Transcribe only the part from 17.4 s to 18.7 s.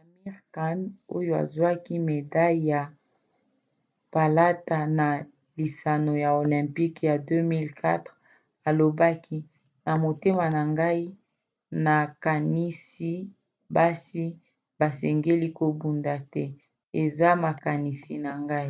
makanisi na ngai.